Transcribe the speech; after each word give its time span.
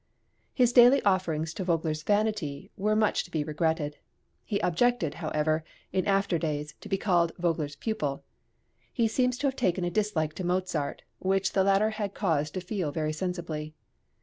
His 0.51 0.73
daily 0.73 0.99
offerings 1.03 1.53
to 1.53 1.63
Vogler's 1.63 2.01
vanity 2.01 2.71
were 2.75 2.95
much 2.95 3.23
to 3.23 3.29
be 3.29 3.43
regretted; 3.43 3.97
he 4.43 4.57
objected, 4.61 5.13
however, 5.21 5.63
in 5.93 6.07
after 6.07 6.39
days 6.39 6.73
to 6.81 6.89
be 6.89 6.97
called 6.97 7.33
Vogler's 7.37 7.75
pupil. 7.75 8.23
He 8.91 9.07
seems 9.07 9.37
to 9.37 9.45
have 9.47 9.55
taken 9.55 9.83
a 9.85 9.91
dislike 9.91 10.33
to 10.37 10.43
Mozart, 10.43 11.03
which 11.19 11.53
the 11.53 11.63
latter 11.63 11.91
had 11.91 12.15
cause 12.15 12.49
to 12.49 12.61
feel 12.61 12.91
very 12.91 13.13
sensibly. 13.13 13.75